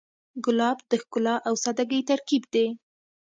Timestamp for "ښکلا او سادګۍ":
1.01-2.01